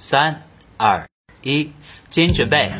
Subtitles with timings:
[0.00, 0.42] 三
[0.76, 1.08] 二
[1.42, 1.72] 一，
[2.08, 2.70] 请准备。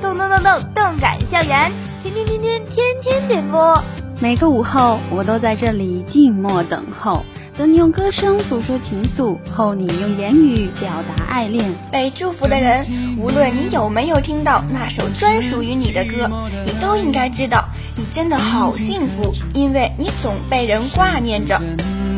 [0.00, 1.70] 动动动动动感校园，
[2.02, 3.84] 天天天天天天点播。
[4.20, 7.22] 每个午后，我都在这里静默等候，
[7.58, 11.70] 等你用歌声诉说情愫，候你用言语表达爱恋。
[11.92, 12.86] 被祝福的人，
[13.18, 21.60] 无论你有没有听到那首专属于你的歌，你都应该知道，你真的好幸福，因为你总被人挂念着。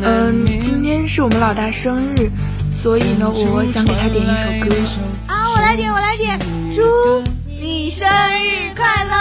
[0.01, 2.31] 嗯，今天是我们老大生日，
[2.81, 4.73] 所以呢，我想给他点一首歌。
[5.27, 6.39] 啊，我来点，我来点，
[6.73, 6.81] 祝
[7.45, 9.17] 你生日快乐！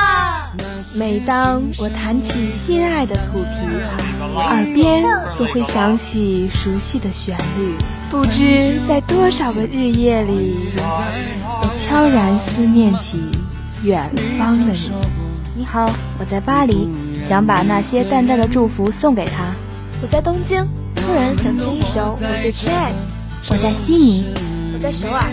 [0.95, 3.67] 每当我弹起心爱的土琵
[4.23, 5.05] 琶，耳边
[5.37, 7.75] 就会响起熟悉的旋律。
[8.13, 10.55] 不知在多少个日夜里，
[11.43, 13.19] 我悄然思念起
[13.83, 14.93] 远方的你。
[15.57, 16.89] 你好，我在巴黎，
[17.29, 19.53] 想把那些淡淡的祝福送给他。
[20.01, 20.65] 我在东京，
[20.95, 23.18] 突然想听一首我最亲爱的。
[23.51, 24.27] 我在悉尼，
[24.75, 25.25] 我在首尔。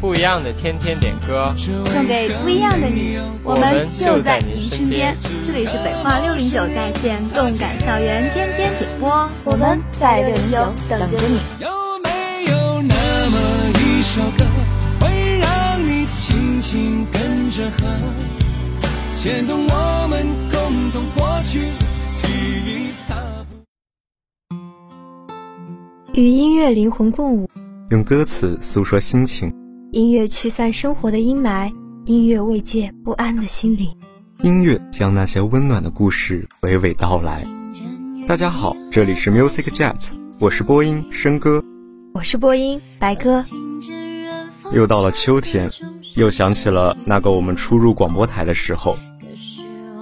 [0.00, 5.16] 不一样的天天点歌，送给不一样的你，我们就在您身边。
[5.44, 11.40] 这里是北化六零九在线动感校园天天点播，我们在六零九等着你。
[11.60, 11.68] 有
[12.04, 12.94] 没有那
[13.28, 13.38] 么
[13.74, 14.44] 一首歌，
[15.00, 17.88] 会让你轻轻跟着和，
[19.16, 20.47] 牵动我们
[26.18, 27.48] 与音乐灵魂共舞，
[27.90, 29.54] 用歌词诉说心情。
[29.92, 31.72] 音乐驱散生活的阴霾，
[32.06, 33.88] 音乐慰藉不安的心灵，
[34.42, 37.46] 音乐将那些温暖的故事娓娓道来。
[38.26, 39.94] 大家好，这里是 Music Jet，
[40.40, 41.62] 我是播音生哥，
[42.12, 43.44] 我是播音白哥。
[44.72, 45.70] 又到了秋天，
[46.16, 48.96] 又想起了那个我们初入广播台的时候。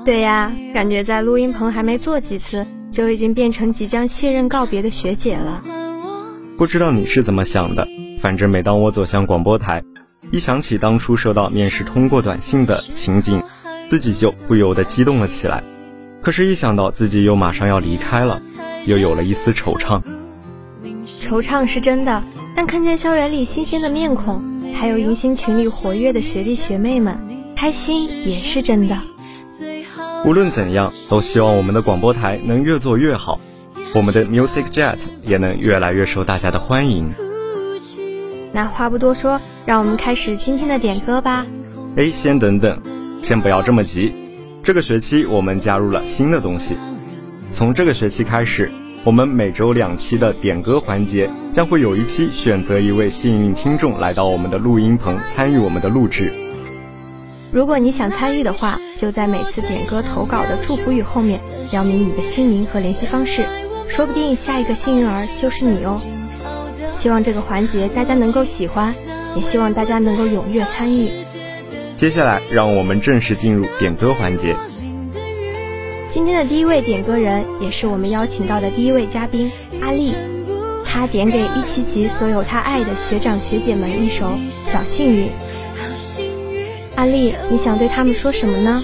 [0.03, 5.63] 对呀，感觉在录音棚还没坐几次，就已经变成即将卸任告别的学姐了。
[6.57, 7.87] 不知道你是怎么想的？
[8.19, 9.85] 反正每当我走向广播台，
[10.31, 13.43] 一想起当初收到面试通过短信的情景，
[13.91, 15.63] 自己就不由得激动了起来。
[16.23, 18.41] 可是，一想到自己又马上要离开了，
[18.87, 20.01] 又有了一丝惆怅。
[21.05, 22.25] 惆怅是真的，
[22.57, 24.43] 但看见校园里新鲜的面孔，
[24.75, 27.19] 还有迎新群里活跃的学弟学妹们，
[27.55, 28.97] 开心也是真的。
[30.25, 33.39] 无论怎样，都希望我们的广播台能越做越好，
[33.97, 37.11] 我们的 Music Jet 也能越来越受大家的欢迎。
[38.53, 41.47] 那话不多说，让我们开始今天的点歌吧。
[41.97, 42.79] 哎，先等等，
[43.23, 44.13] 先不要这么急。
[44.63, 46.77] 这个学期我们加入了新的东西，
[47.53, 48.71] 从这个学期开始，
[49.03, 56.31] 我们每周两期的点歌环节将会有一期选择一位幸运听众来到我们的录音棚参与我们的录制。
[57.51, 61.41] 如果你想参与的话，就在每次点歌投稿的祝福语后面
[61.71, 63.47] 标明你的姓名和联系方式，
[63.89, 66.01] 说不定下一个幸运儿就是你哦。
[66.91, 68.95] 希望这个环节大家能够喜欢，
[69.35, 71.11] 也希望大家能够踊跃参与。
[71.97, 74.57] 接下来，让我们正式进入点歌环节。
[76.09, 79.51] 今天的第一位点歌人，也是我们邀请到的第一位嘉宾
[79.83, 80.15] 阿丽，
[80.85, 85.27] 她点给一七级所有她爱的学长学姐们一首《小幸运》。
[86.95, 88.83] 阿丽，你想对他们说什么呢？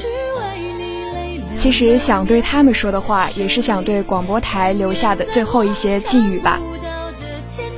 [1.62, 6.58] 其实想对他们说的话，也是想对广播台留下的最后一些寄语吧。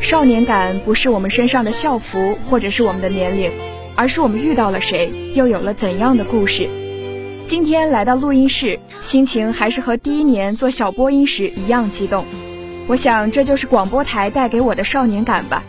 [0.01, 3.53] 少年感不是我们身上的校服，或者是我们的年龄，
[3.95, 6.67] 而是我们遇到了谁，又有了怎样的故事。
[7.47, 12.25] 今天来到录音室，心情还是和第一年做小播音时一样激动。
[12.87, 15.63] 我想这就是广播台带给我的少年感吧。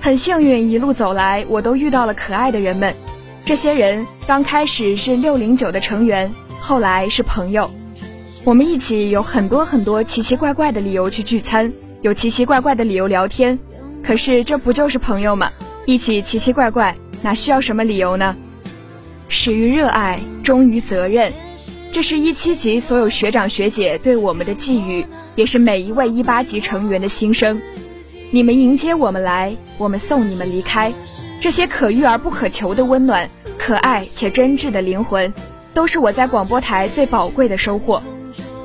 [0.00, 2.92] 很幸运，一路走来，我都遇到了可爱的人们。
[3.44, 7.70] 这些人刚开始是六零九的成员，后来是朋友。
[8.44, 11.72] 我们一起有很多很多奇奇怪怪的理由去聚餐。
[12.00, 13.58] 有奇奇怪怪的理由聊天，
[14.04, 15.50] 可是这不就是朋友吗？
[15.84, 18.36] 一起奇奇怪怪，哪需要什么理由呢？
[19.28, 21.32] 始于热爱，忠于责任，
[21.90, 25.04] 这是一七级所有学长学姐对我们的寄语，
[25.34, 27.60] 也是每一位一八级成员的心声。
[28.30, 30.92] 你们迎接我们来，我们送你们离开，
[31.40, 33.28] 这些可遇而不可求的温暖，
[33.58, 35.34] 可爱且真挚的灵魂，
[35.74, 38.02] 都是我在广播台最宝贵的收获。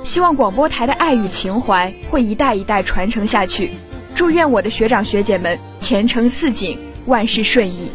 [0.03, 3.71] 希望广播台的爱与情怀会一代一代传承下去。
[4.13, 7.91] 祝愿我的学长学姐们前程似锦，万事顺意。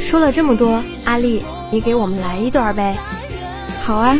[0.00, 2.96] 说了这么多，阿丽，你给我们来一段呗？
[3.82, 4.18] 好啊。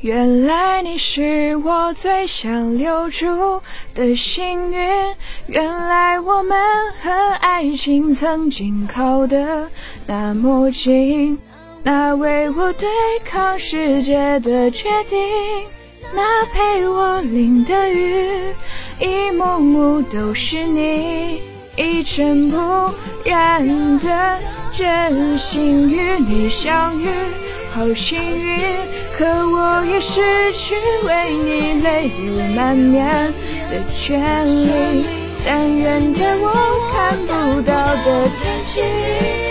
[0.00, 3.60] 原来你是我最想留住
[3.94, 5.14] 的幸运，
[5.46, 6.58] 原来我们
[7.02, 9.68] 和爱情曾经靠得
[10.06, 11.38] 那么近。
[11.82, 12.88] 那为我对
[13.24, 15.18] 抗世界的决定，
[16.14, 18.54] 那陪我淋的雨，
[18.98, 21.40] 一幕幕都是你。
[21.76, 22.58] 一尘不
[23.24, 24.38] 染的
[24.70, 27.08] 真心与你相遇，
[27.70, 28.76] 好幸运。
[29.16, 30.74] 可我已失去
[31.06, 33.32] 为你泪流满面
[33.70, 35.06] 的权利。
[35.46, 36.52] 但愿在我
[36.92, 39.49] 看不到的天际。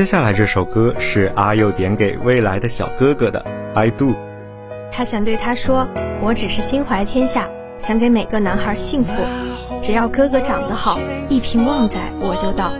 [0.00, 3.38] 接下来这首歌是阿佑点给未来的小哥哥的
[3.78, 4.12] 《I Do》，
[4.90, 5.86] 他想对他说
[6.24, 9.12] ：“我只是心怀天下，想给每个男孩幸福，
[9.82, 10.98] 只要哥哥长得好，
[11.28, 12.72] 一瓶旺仔我就倒。”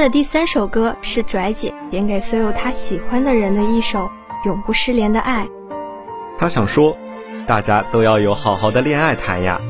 [0.00, 3.98] 的第三首歌是拽姐点给所有她喜欢的人的一首
[4.46, 5.44] 《永不失联的爱》。
[6.38, 6.96] 她想说，
[7.46, 9.60] 大家都要有好好的恋爱谈呀。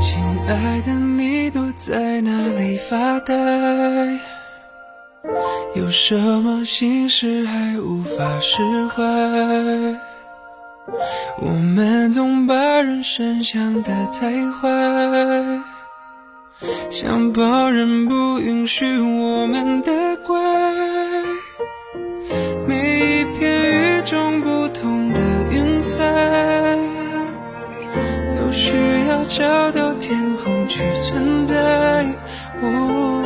[0.00, 3.34] 亲爱的，你躲在哪里发呆？
[5.74, 9.02] 有什么心事还无法释怀？
[10.86, 14.68] 我们总把人生想得太坏，
[16.90, 20.36] 想旁人不允许我们的怪。
[22.66, 25.98] 每一片与众不同的云彩，
[28.36, 28.72] 都需
[29.08, 31.54] 要找到天空去存在。
[32.62, 33.24] 哦，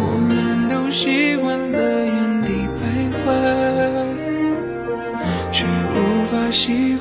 [0.00, 1.93] 我们都习惯了
[6.54, 6.93] 喜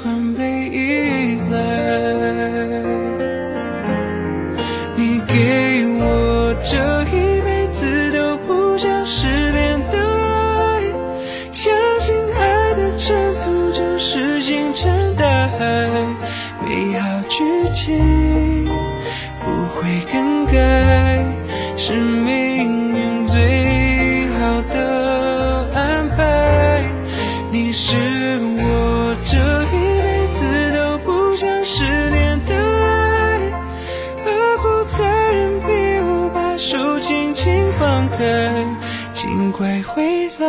[34.86, 35.68] 残忍比
[36.06, 38.66] 我把手轻轻放开？
[39.14, 40.46] 尽快回来，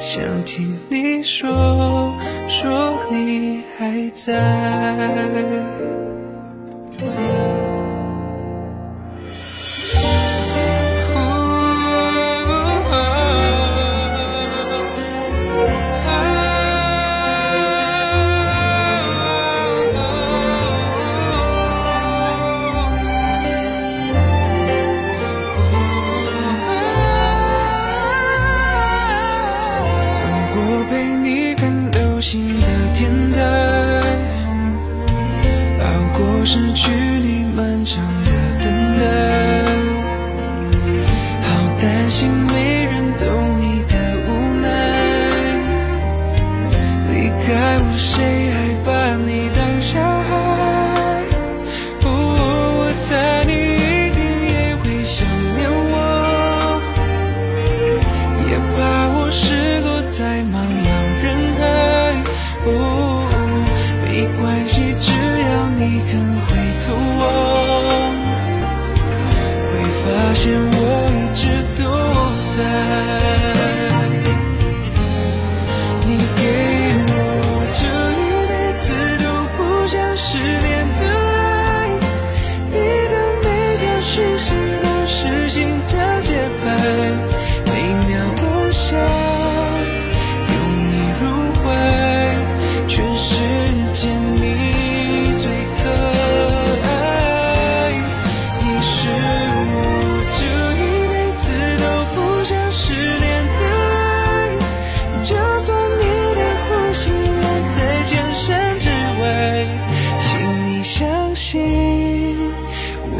[0.00, 2.12] 想听你说
[2.48, 4.34] 说你还在。
[36.58, 38.17] 失去你漫长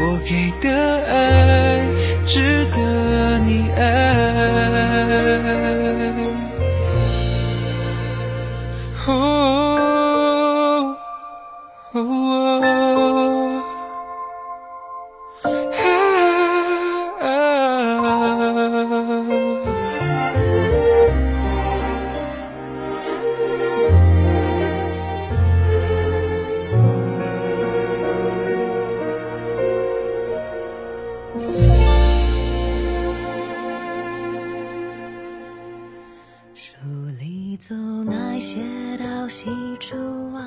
[0.01, 1.48] 我给的爱。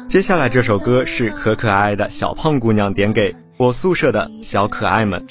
[0.08, 5.24] 接下来这首歌是可可爱爱的小胖姑娘点给我宿舍的小可爱们，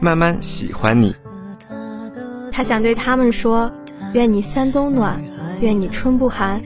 [0.00, 1.14] 慢慢喜欢你。
[2.50, 3.72] 他想对他们说：
[4.12, 5.18] 愿你三冬暖，
[5.60, 6.60] 愿你春不寒，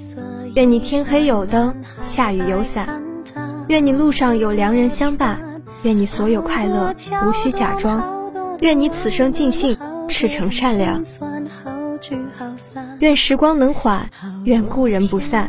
[0.55, 3.01] 愿你天黑有灯，下雨有伞，
[3.69, 5.39] 愿你路上有良人相伴，
[5.83, 6.93] 愿你所有快乐
[7.25, 8.03] 无需假装，
[8.61, 9.77] 愿你此生尽兴，
[10.09, 11.01] 赤诚善良。
[13.01, 14.09] 愿时光能缓，
[14.45, 15.49] 愿故人不散，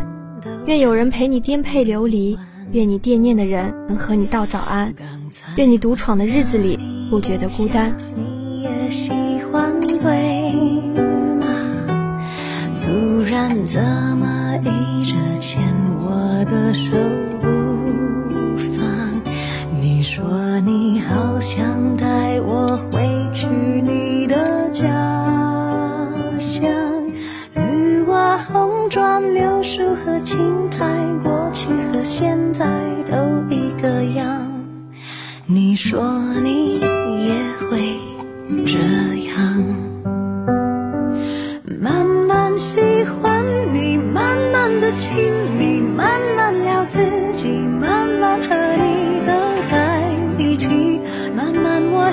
[0.66, 2.38] 愿有人陪你颠沛流离，
[2.72, 4.94] 愿你惦念的人能和你道早安，
[5.56, 7.94] 愿你独闯的日子里不觉得孤单。
[12.82, 13.82] 不然怎
[14.18, 14.37] 么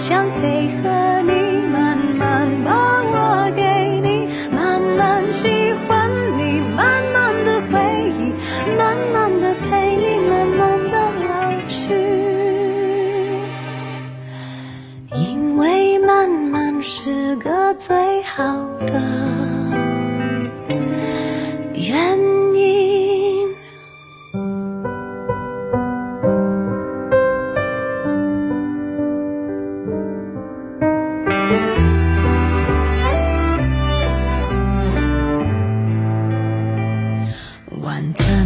[0.06, 0.93] 想配合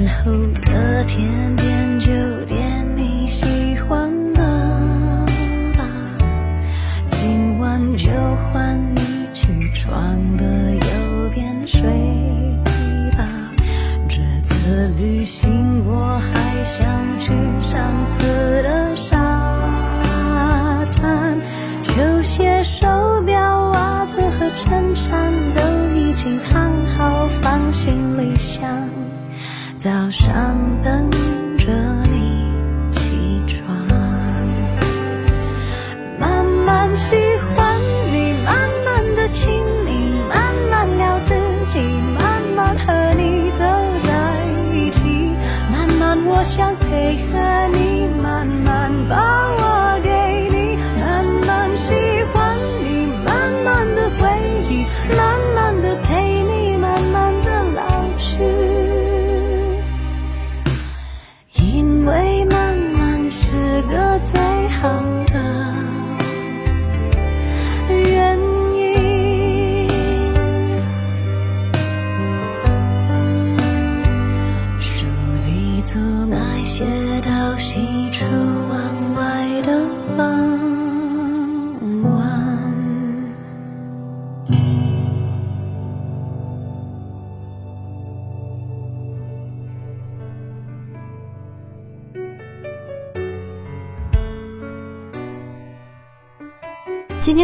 [0.09, 0.33] 后
[0.65, 2.11] 的天边就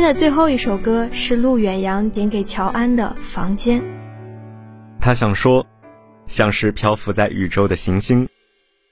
[0.05, 3.83] 的最后一首歌是陆远扬点给乔安的房间。
[5.01, 5.67] 他想说
[6.27, 8.29] 像是漂浮在宇宙的行星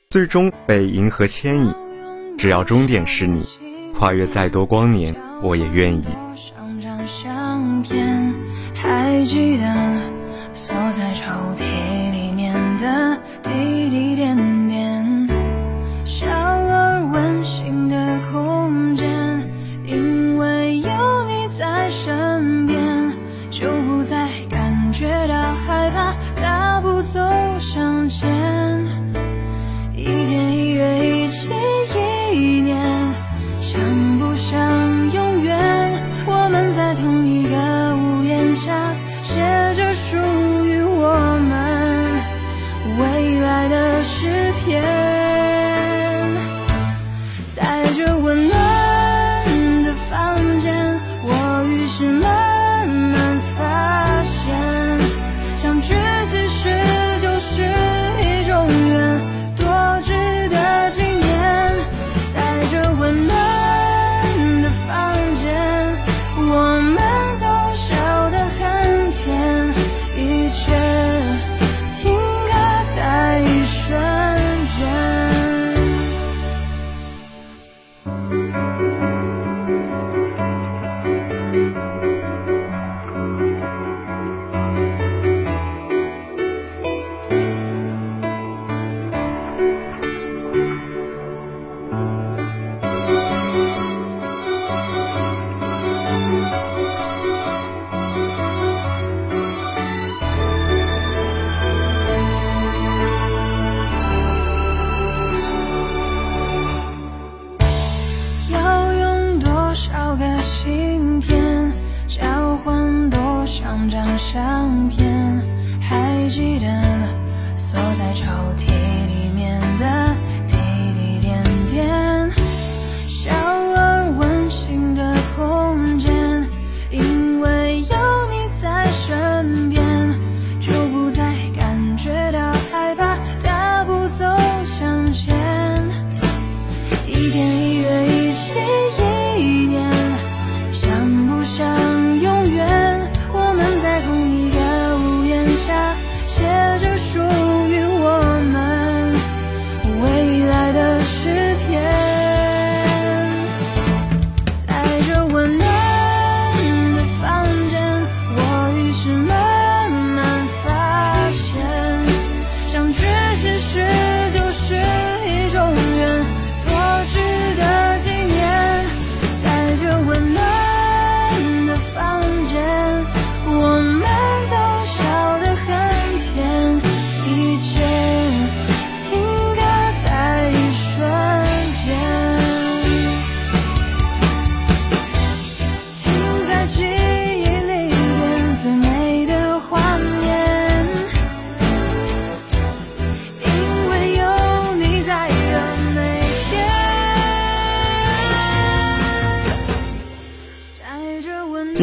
[0.08, 1.74] 最终被银河牵引
[2.38, 3.46] 只要终点是你
[3.94, 6.04] 跨越再多光年我也愿意。
[8.74, 9.64] 还记得
[10.54, 11.24] 锁在抽
[11.56, 11.71] 屉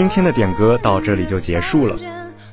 [0.09, 1.95] 今天的点歌到这里就结束了。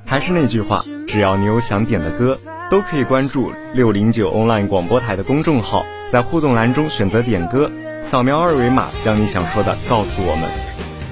[0.04, 2.38] 还是那句话，只要你有想点的歌，
[2.70, 7.72] 都可以关注六零九 online 广播台的公众号，在互动栏中选择点歌，
[8.04, 10.50] 扫描二维码将你想说的告诉我们。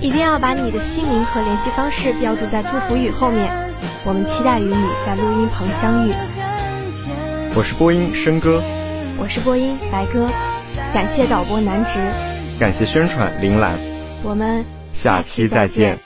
[0.03, 3.51] 一定要把你的姓名和联系方式标注在祝福语后面，
[4.05, 6.13] 我们期待与你在录音棚相遇。
[7.57, 8.63] 我是播音申哥，
[9.17, 10.29] 我是播音白哥，
[10.93, 11.99] 感谢导播南直，
[12.61, 13.79] 感谢宣传铃兰，
[14.23, 16.04] 我们下期再见。